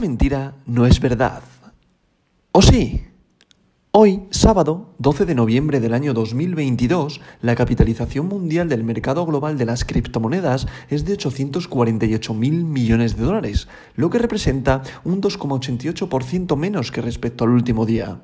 [0.00, 1.42] Mentira no es verdad.
[2.52, 3.02] ¿O sí?
[3.90, 9.66] Hoy, sábado 12 de noviembre del año 2022, la capitalización mundial del mercado global de
[9.66, 16.90] las criptomonedas es de 848 mil millones de dólares, lo que representa un 2,88% menos
[16.92, 18.22] que respecto al último día.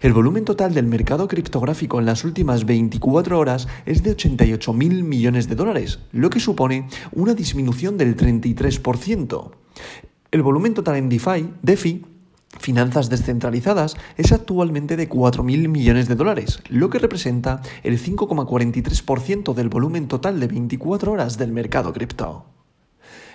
[0.00, 5.02] El volumen total del mercado criptográfico en las últimas 24 horas es de 88 mil
[5.02, 9.50] millones de dólares, lo que supone una disminución del 33%.
[10.30, 12.04] El volumen total en DeFi, DeFi
[12.58, 19.68] Finanzas descentralizadas es actualmente de 4.000 millones de dólares, lo que representa el 5,43% del
[19.68, 22.46] volumen total de 24 horas del mercado cripto.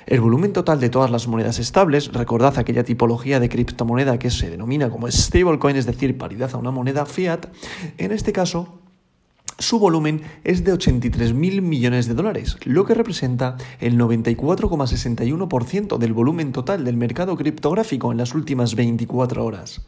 [0.05, 4.49] El volumen total de todas las monedas estables, recordad aquella tipología de criptomoneda que se
[4.49, 7.47] denomina como stablecoin, es decir, paridad a una moneda fiat,
[7.97, 8.81] en este caso
[9.57, 16.51] su volumen es de 83.000 millones de dólares, lo que representa el 94,61% del volumen
[16.51, 19.81] total del mercado criptográfico en las últimas 24 horas.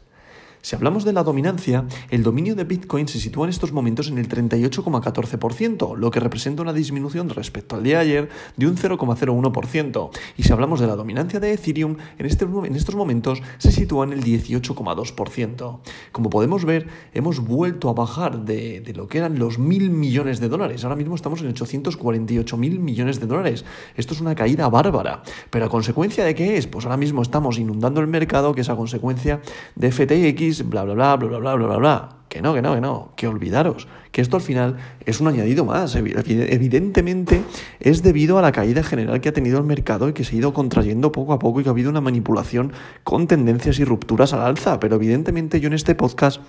[0.62, 4.18] Si hablamos de la dominancia, el dominio de Bitcoin se sitúa en estos momentos en
[4.18, 10.10] el 38,14%, lo que representa una disminución respecto al día de ayer de un 0,01%.
[10.36, 14.12] Y si hablamos de la dominancia de Ethereum, en, este, estos momentos se sitúa en
[14.12, 15.78] el 18,2%.
[16.12, 20.48] Como podemos ver, hemos vuelto a bajar de lo que eran los mil millones de
[20.48, 20.84] dólares.
[20.84, 23.64] Ahora mismo estamos en 848 mil millones de dólares.
[23.96, 25.22] Esto es una caída bárbara.
[25.50, 26.66] ¿Pero a consecuencia de qué es?
[26.66, 29.40] Pues ahora mismo estamos inundando el mercado, que es a consecuencia
[29.76, 32.80] de FTX bla, bla, bla, bla, bla, bla, bla, bla, Que no, que no, que
[32.80, 35.94] no, que olvidaros, que esto al final es un añadido más.
[35.96, 37.42] Evidentemente
[37.80, 40.38] es debido a la caída general que ha tenido el mercado y que se ha
[40.38, 42.72] ido contrayendo poco a poco y que ha habido una manipulación
[43.04, 44.80] con tendencias y rupturas al alza.
[44.80, 46.40] Pero evidentemente yo en este podcast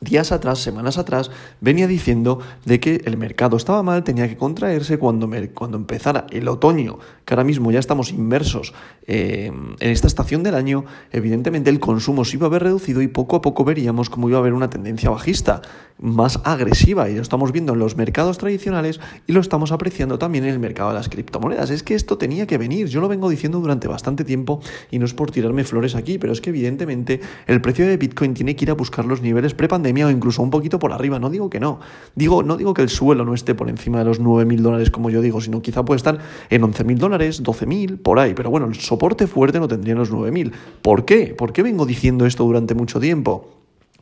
[0.00, 4.98] días atrás, semanas atrás, venía diciendo de que el mercado estaba mal, tenía que contraerse
[4.98, 8.74] cuando, cuando empezara el otoño, que ahora mismo ya estamos inmersos
[9.06, 13.08] eh, en esta estación del año, evidentemente el consumo se iba a ver reducido y
[13.08, 15.62] poco a poco veríamos cómo iba a haber una tendencia bajista
[15.98, 17.08] más agresiva.
[17.10, 20.58] Y lo estamos viendo en los mercados tradicionales y lo estamos apreciando también en el
[20.58, 21.70] mercado de las criptomonedas.
[21.70, 25.06] Es que esto tenía que venir, yo lo vengo diciendo durante bastante tiempo y no
[25.06, 28.64] es por tirarme flores aquí, pero es que evidentemente el precio de Bitcoin tiene que
[28.64, 29.54] ir a buscar los niveles
[29.88, 31.80] prepandemia o incluso un poquito por arriba, no digo que no.
[32.14, 35.10] Digo, no digo que el suelo no esté por encima de los 9.000 dólares como
[35.10, 36.18] yo digo, sino quizá puede estar
[36.50, 40.12] en 11.000 dólares, 12.000, por ahí, pero bueno, el soporte fuerte no tendría en los
[40.12, 40.52] 9.000.
[40.82, 41.34] ¿Por qué?
[41.36, 43.57] ¿Por qué vengo diciendo esto durante mucho tiempo?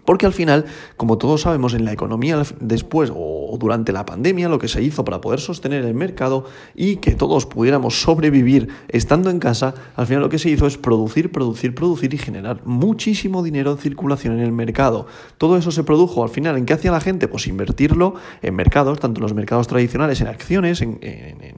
[0.07, 0.65] Porque al final,
[0.97, 5.05] como todos sabemos, en la economía después o durante la pandemia, lo que se hizo
[5.05, 6.45] para poder sostener el mercado
[6.75, 10.79] y que todos pudiéramos sobrevivir estando en casa, al final lo que se hizo es
[10.79, 15.07] producir, producir, producir y generar muchísimo dinero en circulación en el mercado.
[15.39, 17.29] Todo eso se produjo al final, ¿en qué hacía la gente?
[17.29, 21.56] Pues invertirlo en mercados, tanto en los mercados tradicionales, en acciones, en, en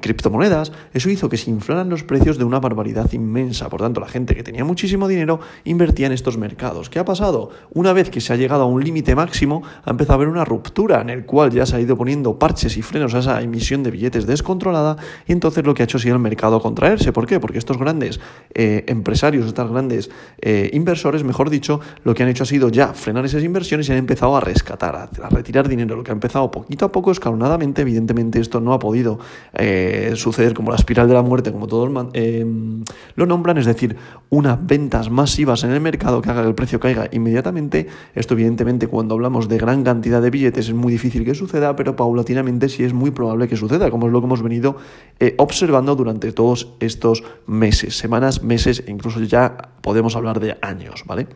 [0.00, 0.72] criptomonedas.
[0.92, 3.68] Eso hizo que se inflaran los precios de una barbaridad inmensa.
[3.68, 6.90] Por tanto, la gente que tenía muchísimo dinero invertía en estos mercados.
[6.90, 7.50] ¿Qué ha pasado?
[7.74, 10.44] una vez que se ha llegado a un límite máximo, ha empezado a haber una
[10.44, 13.82] ruptura en el cual ya se ha ido poniendo parches y frenos a esa emisión
[13.82, 14.96] de billetes descontrolada
[15.26, 17.12] y entonces lo que ha hecho ha sido el mercado contraerse.
[17.12, 17.40] ¿Por qué?
[17.40, 18.20] Porque estos grandes
[18.54, 20.10] eh, empresarios, estos grandes
[20.40, 23.92] eh, inversores, mejor dicho, lo que han hecho ha sido ya frenar esas inversiones y
[23.92, 27.82] han empezado a rescatar, a, retirar dinero, lo que ha empezado poquito a poco, escalonadamente,
[27.82, 29.18] evidentemente esto no ha podido
[29.54, 33.96] eh, suceder como la espiral de la muerte, como todos lo nombran, es decir,
[34.30, 37.86] unas ventas masivas en el mercado que haga que el precio caiga inmediatamente.
[38.14, 41.96] Esto evidentemente cuando hablamos de gran cantidad de billetes es muy difícil que suceda, pero
[41.96, 44.76] paulatinamente sí es muy probable que suceda, como es lo que hemos venido
[45.20, 51.04] eh, observando durante todos estos meses, semanas, meses, e incluso ya podemos hablar de años,
[51.06, 51.26] ¿vale?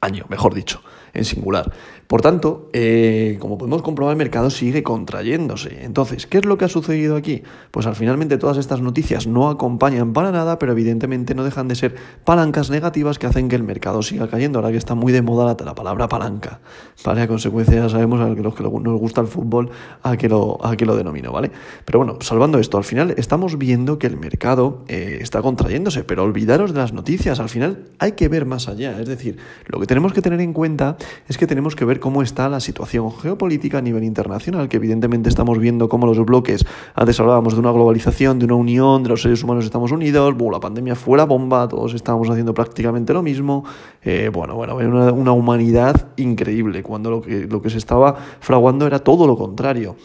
[0.00, 0.82] Año, mejor dicho,
[1.14, 1.72] en singular.
[2.06, 5.82] Por tanto, eh, como podemos comprobar, el mercado sigue contrayéndose.
[5.82, 7.42] Entonces, ¿qué es lo que ha sucedido aquí?
[7.70, 11.74] Pues al finalmente todas estas noticias no acompañan para nada, pero evidentemente no dejan de
[11.74, 14.58] ser palancas negativas que hacen que el mercado siga cayendo.
[14.58, 16.60] Ahora que está muy de moda la, palabra palanca,
[17.04, 17.22] ¿vale?
[17.22, 19.70] A consecuencia ya sabemos a los que nos gusta el fútbol
[20.02, 21.50] a qué lo, a lo denomino, ¿vale?
[21.86, 26.24] Pero bueno, salvando esto, al final estamos viendo que el mercado eh, está contrayéndose, pero
[26.24, 29.00] olvidaros de las noticias, al final hay que ver más allá.
[29.00, 30.96] Es decir, lo que tenemos que tener en cuenta
[31.28, 35.28] es que tenemos que ver cómo está la situación geopolítica a nivel internacional, que evidentemente
[35.28, 36.64] estamos viendo cómo los bloques,
[36.94, 40.60] antes hablábamos de una globalización, de una unión de los seres humanos Estados Unidos, la
[40.60, 43.64] pandemia fue la bomba, todos estábamos haciendo prácticamente lo mismo,
[44.02, 48.86] eh, bueno, bueno, una, una humanidad increíble, cuando lo que, lo que se estaba fraguando
[48.86, 49.96] era todo lo contrario.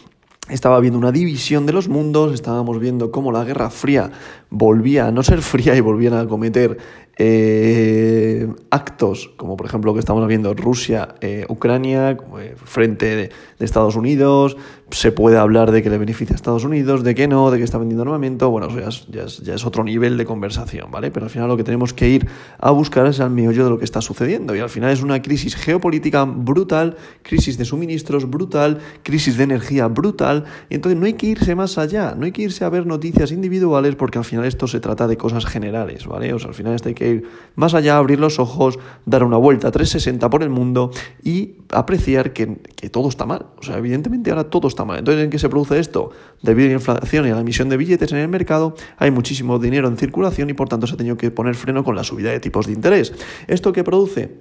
[0.49, 4.11] Estaba viendo una división de los mundos, estábamos viendo cómo la Guerra Fría
[4.49, 6.77] volvía a no ser fría y volvían a cometer
[7.19, 14.55] eh, actos, como por ejemplo que estamos viendo Rusia, eh, eh, frente de, Estados Unidos,
[14.91, 17.63] se puede hablar de que le beneficia a Estados Unidos, de que no, de que
[17.63, 21.09] está vendiendo armamento, bueno, eso ya es, otro nivel de conversación, ¿vale?
[21.09, 22.27] Pero al final lo que tenemos que ir
[22.59, 25.21] a buscar es al meollo de lo que está sucediendo y al final es una
[25.21, 31.13] crisis geopolítica brutal, crisis de suministros brutal, crisis de energía brutal, y entonces no hay
[31.13, 34.45] que irse más allá, no hay que irse a ver noticias individuales porque al final
[34.45, 36.33] esto se trata de cosas generales, ¿vale?
[36.33, 39.37] O sea, al final esto hay que ir más allá, abrir los ojos, dar una
[39.37, 40.91] vuelta 360 por el mundo
[41.23, 42.57] y apreciar que,
[42.91, 43.47] todo está mal.
[43.57, 44.99] O sea, evidentemente ahora todo está mal.
[44.99, 46.11] Entonces, ¿en qué se produce esto?
[46.41, 49.59] Debido a la inflación y a la emisión de billetes en el mercado, hay muchísimo
[49.59, 52.31] dinero en circulación y por tanto se ha tenido que poner freno con la subida
[52.31, 53.13] de tipos de interés.
[53.47, 54.35] ¿Esto qué produce?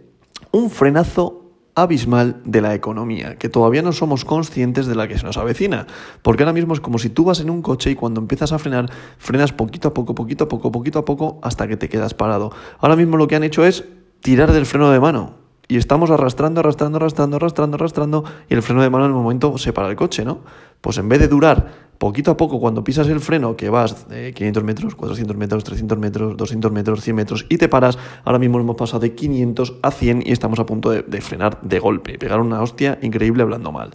[0.53, 1.45] Un frenazo
[1.76, 5.87] abismal de la economía, que todavía no somos conscientes de la que se nos avecina.
[6.23, 8.58] Porque ahora mismo es como si tú vas en un coche y cuando empiezas a
[8.58, 12.14] frenar, frenas poquito a poco, poquito a poco, poquito a poco, hasta que te quedas
[12.14, 12.50] parado.
[12.81, 13.84] Ahora mismo lo que han hecho es
[14.23, 15.34] tirar del freno de mano.
[15.69, 19.58] Y estamos arrastrando, arrastrando, arrastrando, arrastrando, arrastrando, y el freno de mano en el momento
[19.58, 20.40] se para el coche, ¿no?
[20.81, 24.32] Pues en vez de durar poquito a poco, cuando pisas el freno, que vas de
[24.32, 28.60] 500 metros, 400 metros, 300 metros, 200 metros, 100 metros y te paras, ahora mismo
[28.60, 32.40] hemos pasado de 500 a 100 y estamos a punto de, frenar de golpe, pegar
[32.40, 33.94] una hostia increíble hablando mal.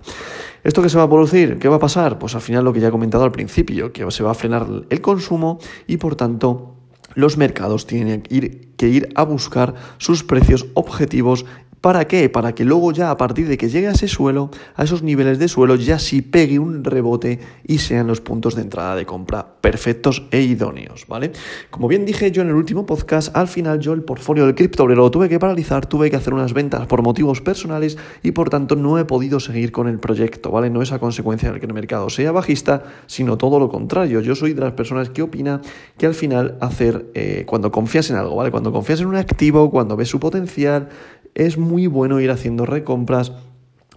[0.64, 1.60] ¿Esto qué se va a producir?
[1.60, 2.20] ¿Qué va a pasar?
[2.20, 4.68] Pues al final lo que ya he comentado al principio, que se va a frenar
[4.90, 6.76] el consumo y por tanto
[7.14, 11.46] los mercados tienen que ir a buscar sus precios objetivos
[11.82, 12.30] ¿Para qué?
[12.30, 15.40] Para que luego ya a partir de que llegue a ese suelo, a esos niveles
[15.40, 19.56] de suelo, ya sí pegue un rebote y sean los puntos de entrada de compra
[19.62, 21.32] perfectos e idóneos, ¿vale?
[21.72, 25.02] Como bien dije yo en el último podcast, al final yo el portfolio del criptobrero
[25.02, 28.76] lo tuve que paralizar, tuve que hacer unas ventas por motivos personales y por tanto
[28.76, 30.70] no he podido seguir con el proyecto, ¿vale?
[30.70, 34.20] No es a consecuencia de que el mercado sea bajista, sino todo lo contrario.
[34.20, 35.62] Yo soy de las personas que opina
[35.98, 38.52] que al final hacer, eh, cuando confías en algo, ¿vale?
[38.52, 40.90] Cuando confías en un activo, cuando ves su potencial,
[41.36, 43.32] es muy bueno ir haciendo recompras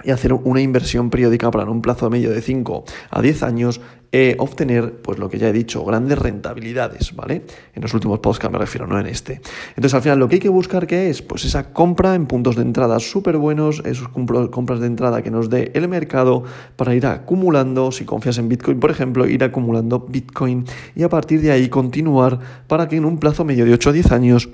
[0.02, 3.81] y hacer una inversión periódica para en un plazo medio de 5 a 10 años
[4.16, 7.42] eh, obtener, pues lo que ya he dicho, grandes rentabilidades, ¿vale?
[7.75, 9.40] En los últimos podcasts me refiero, no en este.
[9.70, 11.20] Entonces, al final, lo que hay que buscar, ¿qué es?
[11.20, 15.50] Pues esa compra en puntos de entrada súper buenos, esos compras de entrada que nos
[15.50, 16.44] dé el mercado
[16.76, 20.64] para ir acumulando, si confías en Bitcoin, por ejemplo, ir acumulando Bitcoin
[20.94, 22.38] y a partir de ahí continuar
[22.69, 24.48] para que en un plazo medio de 8 a 10 años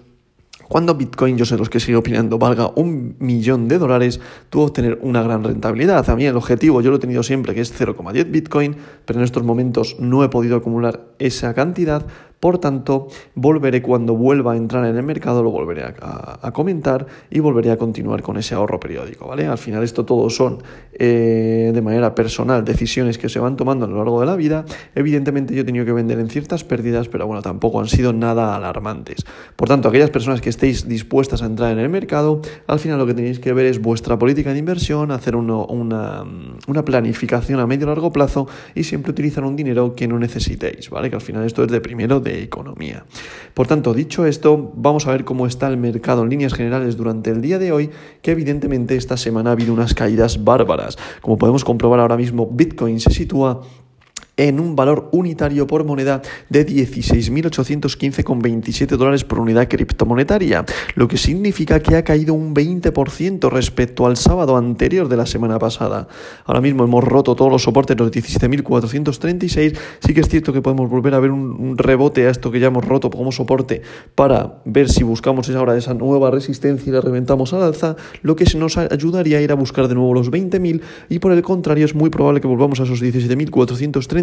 [0.70, 4.20] cuando Bitcoin, yo sé los que sigo opinando, valga un millón de dólares,
[4.50, 6.08] tú obtener una gran rentabilidad.
[6.08, 9.24] A mí el objetivo yo lo he tenido siempre, que es 0,10 Bitcoin, pero en
[9.24, 12.06] estos momentos no he podido acumular esa cantidad,
[12.40, 17.38] por tanto, volveré cuando vuelva a entrar en el mercado, lo volveré a, comentar y
[17.38, 19.46] volveré a continuar con ese ahorro periódico, ¿vale?
[19.46, 20.62] Al final esto todo son
[20.94, 24.64] eh, de manera personal decisiones que se van tomando a lo largo de la vida.
[24.94, 28.56] Evidentemente yo he tenido que vender en ciertas pérdidas, pero bueno, tampoco han sido nada
[28.56, 29.26] alarmantes.
[29.56, 33.06] Por tanto, aquellas personas que estéis dispuestas a entrar en el mercado, al final lo
[33.06, 36.24] que tenéis que ver es vuestra política de inversión, hacer una,
[36.66, 40.88] una planificación a medio y largo plazo y siempre utilizar un dinero que no necesitéis,
[40.88, 41.10] ¿vale?
[41.10, 43.04] Que al final esto es de primero economía.
[43.54, 47.30] Por tanto, dicho esto, vamos a ver cómo está el mercado en líneas generales durante
[47.30, 47.90] el día de hoy,
[48.22, 50.98] que evidentemente esta semana ha habido unas caídas bárbaras.
[51.20, 53.62] Como podemos comprobar ahora mismo, Bitcoin se sitúa
[54.48, 60.64] en un valor unitario por moneda de 16.815,27 dólares por unidad criptomonetaria,
[60.94, 65.58] lo que significa que ha caído un 20% respecto al sábado anterior de la semana
[65.58, 66.08] pasada.
[66.46, 69.76] Ahora mismo hemos roto todos los soportes, los 17.436.
[70.00, 72.68] Sí que es cierto que podemos volver a ver un, rebote a esto que ya
[72.68, 73.82] hemos roto como soporte
[74.14, 78.44] para ver si buscamos ahora esa nueva resistencia y la reventamos al alza, lo que
[78.56, 81.94] nos ayudaría a ir a buscar de nuevo los 20.000 y por el contrario es
[81.94, 83.00] muy probable que volvamos a esos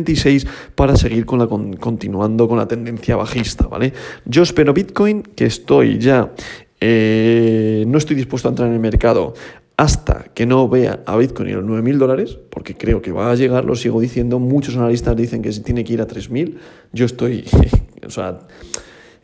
[0.07, 3.93] 17.436 para seguir con la, continuando con la tendencia bajista, ¿vale?
[4.25, 6.33] Yo espero Bitcoin, que estoy ya,
[6.79, 9.33] eh, no estoy dispuesto a entrar en el mercado
[9.77, 13.35] hasta que no vea a Bitcoin en los 9.000 dólares, porque creo que va a
[13.35, 16.55] llegar, lo sigo diciendo, muchos analistas dicen que tiene que ir a 3.000,
[16.93, 17.45] yo estoy,
[18.05, 18.39] o sea,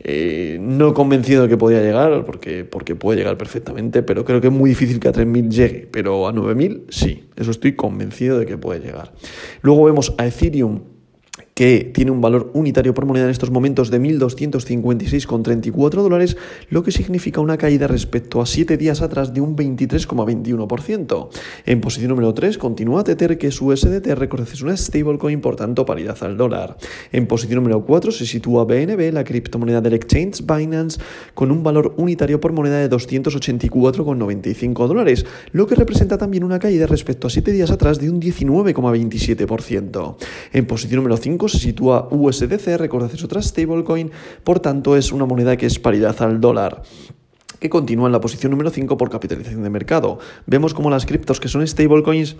[0.06, 4.48] eh, no convencido de que podía llegar, porque, porque puede llegar perfectamente, pero creo que
[4.48, 8.44] es muy difícil que a 3.000 llegue, pero a 9.000 sí, eso estoy convencido de
[8.44, 9.12] que puede llegar.
[9.62, 10.82] Luego vemos a Ethereum
[11.54, 16.36] que tiene un valor unitario por moneda en estos momentos de 1.256,34 dólares,
[16.68, 21.28] lo que significa una caída respecto a 7 días atrás de un 23,21%.
[21.66, 26.18] En posición número 3 continúa Tether, que su SDT reconoce una stablecoin, por tanto paridad
[26.22, 26.76] al dólar.
[27.12, 31.00] En posición número 4 se sitúa BNB, la criptomoneda del exchange Binance,
[31.34, 36.86] con un valor unitario por moneda de 284,95 dólares, lo que representa también una caída
[36.86, 40.16] respecto a 7 días atrás de un 19,27%.
[40.52, 44.10] En posición número 5 5 se sitúa USDC, recordad es otra stablecoin,
[44.44, 46.82] por tanto es una moneda que es paridad al dólar
[47.60, 50.18] que continúa en la posición número 5 por capitalización de mercado.
[50.46, 52.36] Vemos como las criptos que son stablecoins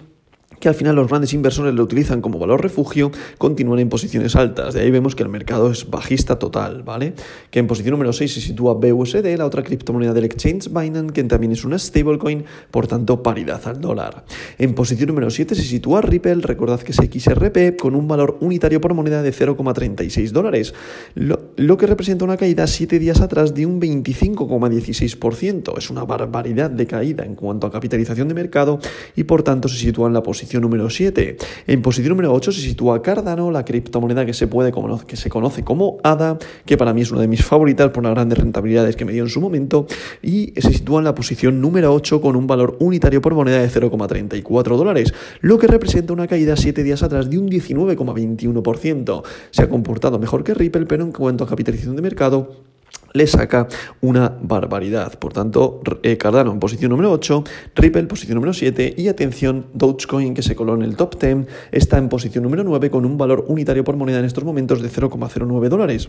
[0.65, 4.73] que al final los grandes inversores lo utilizan como valor refugio, continúan en posiciones altas.
[4.73, 7.13] De ahí vemos que el mercado es bajista total, ¿vale?
[7.51, 11.23] Que en posición número 6 se sitúa BUSD, la otra criptomoneda del exchange Binance, que
[11.25, 14.25] también es una stablecoin, por tanto paridad al dólar.
[14.57, 18.81] En posición número 7 se sitúa Ripple, recordad que es XRP, con un valor unitario
[18.81, 20.73] por moneda de 0,36 dólares,
[21.15, 25.77] lo, lo que representa una caída 7 días atrás de un 25,16%.
[25.77, 28.79] Es una barbaridad de caída en cuanto a capitalización de mercado
[29.15, 31.37] y por tanto se sitúa en la posición número 7.
[31.67, 34.73] En posición número 8 se sitúa Cardano, la criptomoneda que se, puede,
[35.07, 38.15] que se conoce como ADA, que para mí es una de mis favoritas por las
[38.15, 39.87] grandes rentabilidades que me dio en su momento,
[40.23, 43.69] y se sitúa en la posición número 8 con un valor unitario por moneda de
[43.69, 49.23] 0,34 dólares, lo que representa una caída 7 días atrás de un 19,21%.
[49.51, 52.74] Se ha comportado mejor que Ripple, pero en cuanto a capitalización de mercado,
[53.15, 53.69] le saca
[54.01, 55.17] una barbaridad.
[55.21, 57.45] Por tanto, eh, Cardano en posición número 8,
[57.77, 61.97] Ripple posición número 7 y atención, Dogecoin que se coló en el top 10 está
[61.99, 65.69] en posición número 9 con un valor unitario por moneda en estos momentos de 0,09
[65.69, 66.09] dólares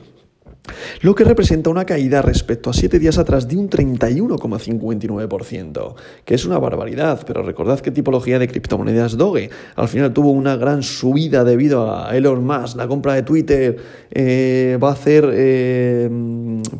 [1.01, 6.45] lo que representa una caída respecto a siete días atrás de un 31,59%, que es
[6.45, 9.49] una barbaridad, pero recordad qué tipología de criptomonedas Doge.
[9.75, 13.77] Al final tuvo una gran subida debido a Elon Musk, la compra de Twitter
[14.11, 16.09] eh, va a hacer eh,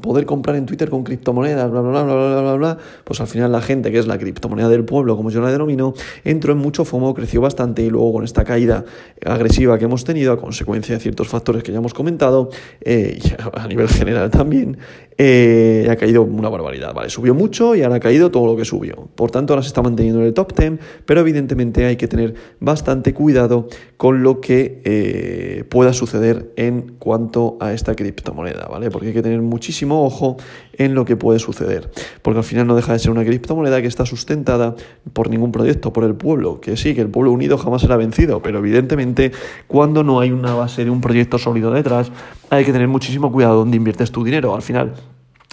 [0.02, 3.52] poder comprar en Twitter con criptomonedas, bla, bla, bla, bla, bla, bla, pues al final
[3.52, 6.86] la gente, que es la criptomoneda del pueblo, como yo la denomino, entró en mucho
[6.86, 8.86] FOMO, creció bastante y luego con esta caída
[9.26, 12.50] agresiva que hemos tenido a consecuencia de ciertos factores que ya hemos comentado,
[12.82, 13.20] eh,
[13.76, 14.78] nivel general también,
[15.18, 16.94] eh, ha caído una barbaridad.
[16.94, 19.08] Vale, subió mucho y ahora ha caído todo lo que subió.
[19.16, 20.74] Por tanto, ahora se está manteniendo en el top 10,
[21.06, 23.68] pero evidentemente hay que tener bastante cuidado
[23.98, 28.92] con lo que eh, pueda suceder en cuanto a esta criptomoneda, ¿vale?
[28.92, 30.36] Porque hay que tener muchísimo ojo
[30.74, 31.90] en lo que puede suceder.
[32.22, 34.76] Porque al final no deja de ser una criptomoneda que está sustentada
[35.14, 36.60] por ningún proyecto, por el pueblo.
[36.60, 39.32] Que sí, que el pueblo unido jamás será vencido, pero evidentemente
[39.68, 42.12] cuando no hay una base de un proyecto sólido detrás,
[42.50, 44.56] hay que tener muchísimo cuidado donde inviertes tu dinero.
[44.56, 44.94] Al final,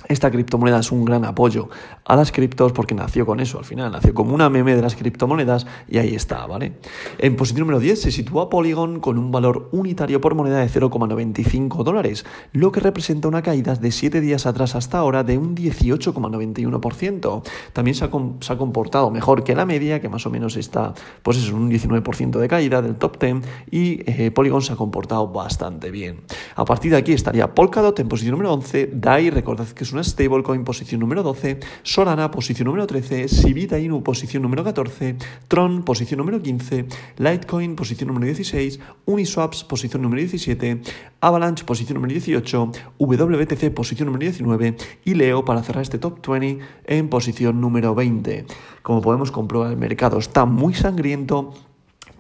[0.09, 1.69] esta criptomoneda es un gran apoyo
[2.05, 4.97] a las criptos porque nació con eso al final, nació como una meme de las
[4.97, 6.75] criptomonedas y ahí está, ¿vale?
[7.19, 11.85] En posición número 10 se sitúa Polygon con un valor unitario por moneda de 0,95
[11.85, 17.43] dólares, lo que representa una caída de 7 días atrás hasta ahora de un 18,91%.
[17.73, 21.51] También se ha, comportado mejor que la media, que más o menos está, pues es
[21.51, 23.37] un 19% de caída del top 10
[23.71, 26.21] y eh, Polygon se ha comportado bastante bien.
[26.57, 30.05] A partir de aquí estaría Polkadot en posición número 11, DAI, recordad que es una
[30.05, 35.17] stablecoin posición número 12, Solana posición número 13, Sibita Inu posición número 14,
[35.49, 36.87] Tron posición número 15,
[37.19, 40.83] Litecoin posición número 16, Uniswaps posición número 17,
[41.21, 46.65] Avalanche posición número 18, WTC posición número 19 y Leo para cerrar este top 20
[46.87, 48.47] en posición número 20.
[48.83, 51.53] Como podemos comprobar el mercado está muy sangriento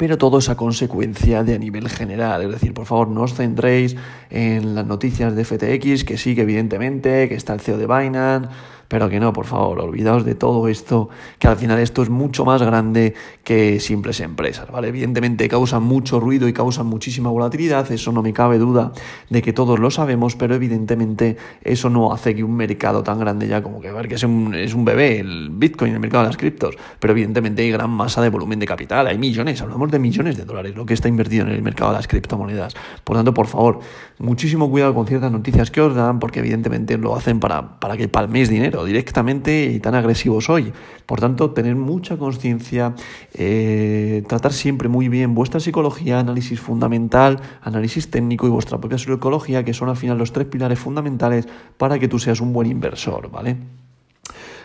[0.03, 2.43] pero todo es a consecuencia de a nivel general.
[2.43, 3.95] Es decir, por favor, no os centréis
[4.31, 8.49] en las noticias de FTX, que sí, que evidentemente, que está el CEO de Binance,
[8.93, 12.45] pero que no, por favor, olvidaos de todo esto, que al final esto es mucho
[12.45, 14.89] más grande que simples empresas, ¿vale?
[14.89, 18.93] Evidentemente causan mucho ruido y causan muchísima volatilidad, eso no me cabe duda
[19.31, 23.49] de que todos lo sabemos, pero evidentemente eso no hace que un mercado tan grande
[23.49, 26.29] ya como que, ver, que es un, es un bebé, el Bitcoin, el mercado de
[26.29, 30.01] las criptos, pero evidentemente hay gran masa de volumen de capital, hay millones, hablamos de
[30.01, 32.75] millones de dólares, lo que está invertido en el mercado de las criptomonedas.
[33.05, 33.79] Por tanto, por favor,
[34.19, 38.09] muchísimo cuidado con ciertas noticias que os dan, porque evidentemente lo hacen para, para que
[38.09, 40.73] palméis dinero directamente y tan agresivos hoy.
[41.07, 42.95] Por tanto, tener mucha conciencia,
[43.35, 49.65] eh, tratar siempre muy bien vuestra psicología, análisis fundamental, análisis técnico y vuestra propia psicología,
[49.65, 51.47] que son al final los tres pilares fundamentales
[51.77, 53.57] para que tú seas un buen inversor, ¿vale?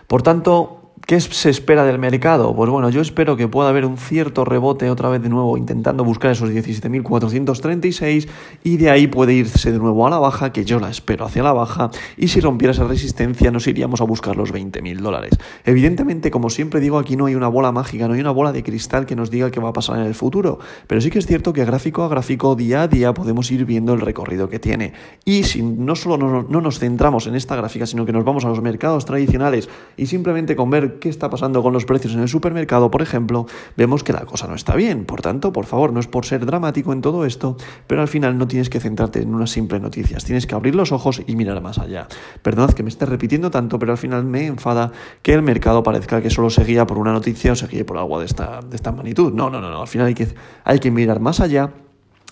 [0.08, 2.54] Por tanto, ¿Qué se espera del mercado?
[2.54, 6.04] Pues bueno, yo espero que pueda haber un cierto rebote otra vez de nuevo intentando
[6.04, 8.28] buscar esos 17.436
[8.66, 11.44] y de ahí puede irse de nuevo a la baja, que yo la espero hacia
[11.44, 15.32] la baja, y si rompiera esa resistencia nos iríamos a buscar los 20.000 dólares.
[15.64, 18.62] Evidentemente, como siempre digo, aquí no hay una bola mágica, no hay una bola de
[18.62, 21.26] cristal que nos diga qué va a pasar en el futuro, pero sí que es
[21.26, 24.92] cierto que gráfico a gráfico, día a día, podemos ir viendo el recorrido que tiene.
[25.24, 28.44] Y si no solo no, no nos centramos en esta gráfica, sino que nos vamos
[28.44, 32.22] a los mercados tradicionales y simplemente con ver qué está pasando con los precios en
[32.22, 35.06] el supermercado, por ejemplo, vemos que la cosa no está bien.
[35.06, 38.38] Por tanto, por favor, no es por ser dramático en todo esto, pero al final
[38.38, 41.62] no tienes que centrarte en unas simples noticias, tienes que abrir los ojos y mirar
[41.62, 42.08] más allá.
[42.42, 46.22] Perdonad que me esté repitiendo tanto, pero al final me enfada que el mercado parezca
[46.22, 48.76] que solo se guía por una noticia o se guíe por algo de esta, de
[48.76, 49.34] esta magnitud.
[49.34, 50.28] No, no, no, no, al final hay que,
[50.64, 51.72] hay que mirar más allá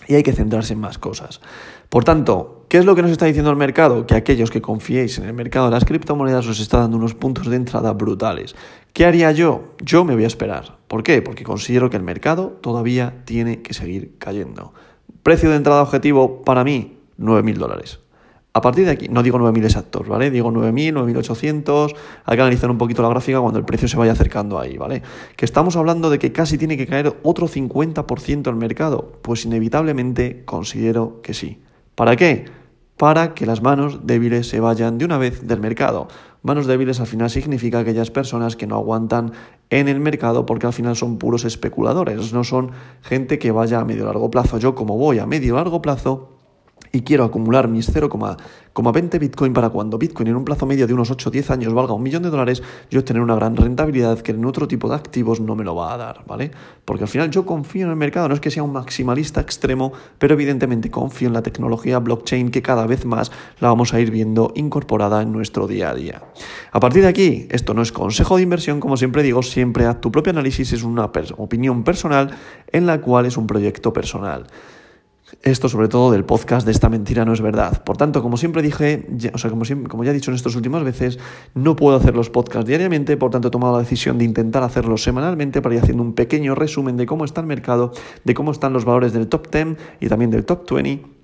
[0.08, 1.40] y hay que centrarse en más cosas.
[1.88, 4.06] Por tanto, ¿qué es lo que nos está diciendo el mercado?
[4.06, 7.46] Que aquellos que confiéis en el mercado de las criptomonedas os está dando unos puntos
[7.46, 8.54] de entrada brutales.
[8.92, 9.72] ¿Qué haría yo?
[9.82, 10.76] Yo me voy a esperar.
[10.86, 11.22] ¿Por qué?
[11.22, 14.74] Porque considero que el mercado todavía tiene que seguir cayendo.
[15.22, 18.00] Precio de entrada objetivo para mí, 9.000 dólares.
[18.52, 20.30] A partir de aquí, no digo 9.000 exactos, ¿vale?
[20.30, 24.12] Digo 9.000, 9.800, hay que analizar un poquito la gráfica cuando el precio se vaya
[24.12, 25.00] acercando ahí, ¿vale?
[25.34, 30.44] Que estamos hablando de que casi tiene que caer otro 50% el mercado, pues inevitablemente
[30.44, 31.62] considero que sí.
[31.94, 32.65] ¿Para qué?
[32.96, 36.08] Para que las manos débiles se vayan de una vez del mercado.
[36.42, 39.32] Manos débiles al final significa aquellas personas que no aguantan
[39.68, 42.70] en el mercado porque al final son puros especuladores, no son
[43.02, 44.58] gente que vaya a medio largo plazo.
[44.58, 46.35] Yo como voy a medio largo plazo,
[46.92, 51.10] y quiero acumular mis 0,20 Bitcoin para cuando Bitcoin en un plazo medio de unos
[51.10, 54.32] 8 o 10 años valga un millón de dólares, yo tener una gran rentabilidad que
[54.32, 56.50] en otro tipo de activos no me lo va a dar, ¿vale?
[56.84, 59.92] Porque al final yo confío en el mercado, no es que sea un maximalista extremo,
[60.18, 64.10] pero evidentemente confío en la tecnología blockchain que cada vez más la vamos a ir
[64.10, 66.22] viendo incorporada en nuestro día a día.
[66.72, 70.00] A partir de aquí, esto no es consejo de inversión, como siempre digo, siempre haz
[70.00, 72.30] tu propio análisis, es una opinión personal
[72.72, 74.46] en la cual es un proyecto personal.
[75.42, 77.82] Esto sobre todo del podcast de esta mentira no es verdad.
[77.82, 80.84] Por tanto, como siempre dije, o sea, como, como ya he dicho en estas últimas
[80.84, 81.18] veces,
[81.54, 85.02] no puedo hacer los podcasts diariamente, por tanto he tomado la decisión de intentar hacerlos
[85.02, 87.92] semanalmente para ir haciendo un pequeño resumen de cómo está el mercado,
[88.24, 91.16] de cómo están los valores del top 10 y también del top 20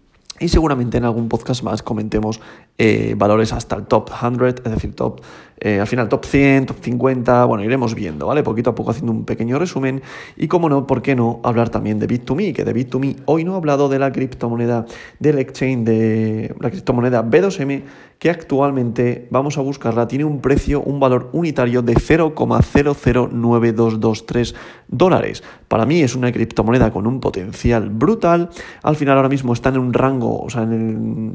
[0.43, 2.41] y seguramente en algún podcast más comentemos
[2.79, 5.21] eh, valores hasta el top 100, es decir, top,
[5.65, 8.43] eh, al final top 100, top 50, bueno, iremos viendo, ¿vale?
[8.43, 10.03] Poquito a poco haciendo un pequeño resumen.
[10.37, 12.53] Y como no, ¿por qué no hablar también de Bit2Me?
[12.53, 14.87] Que de Bit2Me hoy no he hablado de la criptomoneda
[15.21, 17.85] del exchange de la criptomoneda B2M,
[18.19, 24.55] que actualmente, vamos a buscarla, tiene un precio, un valor unitario de 0,009223
[24.87, 25.43] dólares.
[25.67, 28.51] Para mí es una criptomoneda con un potencial brutal.
[28.83, 30.69] Al final ahora mismo está en un rango, o sea,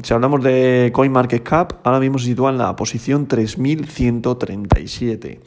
[0.02, 3.26] si hablamos de CoinMarketCap, ahora mismo se sitúa en la posición
[4.22, 5.40] 3137.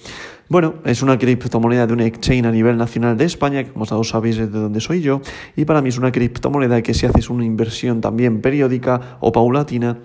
[0.48, 4.08] Bueno, es una criptomoneda de un exchange a nivel nacional de España, que como todos
[4.08, 5.20] sabéis es de donde soy yo,
[5.56, 9.98] y para mí es una criptomoneda que si haces una inversión también periódica o paulatina,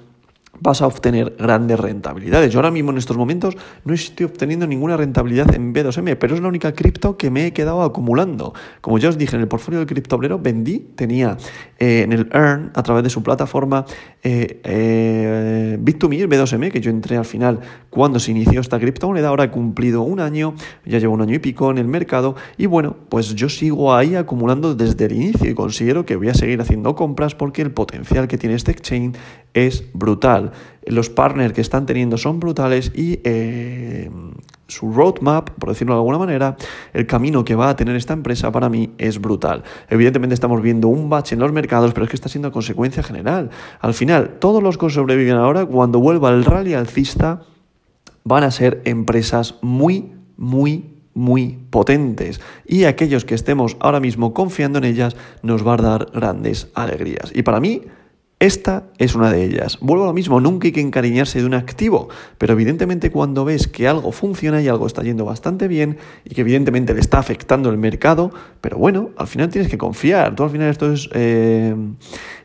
[0.60, 2.52] vas a obtener grandes rentabilidades.
[2.52, 6.42] Yo ahora mismo en estos momentos no estoy obteniendo ninguna rentabilidad en B2M, pero es
[6.42, 8.54] la única cripto que me he quedado acumulando.
[8.82, 11.38] Como ya os dije, en el portfolio del criptoblero vendí, tenía
[11.80, 13.86] eh, en el Earn, a través de su plataforma,
[14.24, 19.46] eh, eh, Bit2Me, B2M, que yo entré al final cuando se inició esta criptomoneda, ahora
[19.46, 22.96] he cumplido un año, ya llevo un año y pico en el mercado, y bueno,
[23.10, 26.96] pues yo sigo ahí acumulando desde el inicio y considero que voy a seguir haciendo
[26.96, 29.16] compras porque el potencial que tiene este exchange
[29.56, 30.52] es brutal.
[30.86, 34.12] Los partners que están teniendo son brutales y eh,
[34.68, 36.58] su roadmap, por decirlo de alguna manera,
[36.94, 39.64] el camino que va a tener esta empresa para mí es brutal.
[39.90, 43.50] Evidentemente estamos viendo un bache en los mercados, pero es que está siendo consecuencia general.
[43.80, 47.42] Al final, todos los que sobreviven ahora, cuando vuelva el rally alcista,
[48.24, 54.80] van a ser empresas muy, muy muy potentes y aquellos que estemos ahora mismo confiando
[54.80, 57.32] en ellas nos va a dar grandes alegrías.
[57.34, 57.84] Y para mí
[58.40, 59.78] esta es una de ellas.
[59.80, 63.70] Vuelvo a lo mismo, nunca hay que encariñarse de un activo, pero evidentemente cuando ves
[63.70, 67.70] que algo funciona y algo está yendo bastante bien y que evidentemente le está afectando
[67.70, 70.36] el mercado, pero bueno, al final tienes que confiar.
[70.36, 71.74] Tú al final esto es, eh,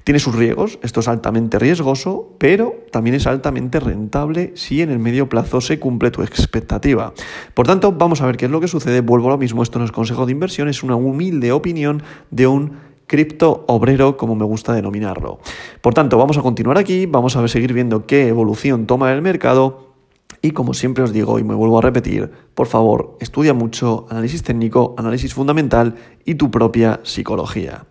[0.05, 5.00] tiene sus riesgos, esto es altamente riesgoso, pero también es altamente rentable si en el
[5.00, 7.12] medio plazo se cumple tu expectativa.
[7.53, 9.00] Por tanto, vamos a ver qué es lo que sucede.
[9.00, 12.46] Vuelvo a lo mismo, esto no es consejo de inversión, es una humilde opinión de
[12.46, 15.40] un cripto obrero, como me gusta denominarlo.
[15.81, 19.96] Por tanto, vamos a continuar aquí, vamos a seguir viendo qué evolución toma el mercado.
[20.42, 24.44] Y como siempre os digo y me vuelvo a repetir, por favor, estudia mucho análisis
[24.44, 27.85] técnico, análisis fundamental y tu propia psicología.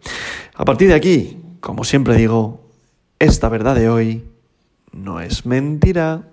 [0.55, 2.62] A partir de aquí, como siempre digo,
[3.19, 4.23] esta verdad de hoy
[4.93, 6.29] no es mentira.